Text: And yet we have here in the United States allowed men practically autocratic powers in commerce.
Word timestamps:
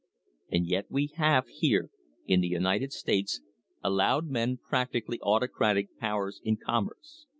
And 0.51 0.65
yet 0.65 0.87
we 0.89 1.11
have 1.17 1.47
here 1.47 1.91
in 2.25 2.41
the 2.41 2.47
United 2.47 2.91
States 2.91 3.39
allowed 3.83 4.25
men 4.25 4.57
practically 4.57 5.21
autocratic 5.21 5.95
powers 5.99 6.41
in 6.43 6.57
commerce. 6.57 7.27